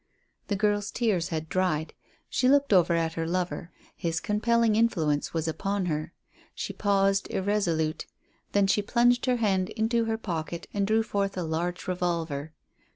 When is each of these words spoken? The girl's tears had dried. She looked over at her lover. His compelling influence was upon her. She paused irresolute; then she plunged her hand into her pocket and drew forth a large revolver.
The 0.47 0.55
girl's 0.55 0.89
tears 0.89 1.27
had 1.29 1.47
dried. 1.47 1.93
She 2.27 2.49
looked 2.49 2.73
over 2.73 2.95
at 2.95 3.13
her 3.13 3.27
lover. 3.27 3.69
His 3.95 4.19
compelling 4.19 4.75
influence 4.75 5.31
was 5.31 5.47
upon 5.47 5.85
her. 5.85 6.11
She 6.55 6.73
paused 6.73 7.29
irresolute; 7.29 8.07
then 8.53 8.65
she 8.65 8.81
plunged 8.81 9.27
her 9.27 9.35
hand 9.35 9.69
into 9.69 10.05
her 10.05 10.17
pocket 10.17 10.65
and 10.73 10.87
drew 10.87 11.03
forth 11.03 11.37
a 11.37 11.43
large 11.43 11.87
revolver. 11.87 12.51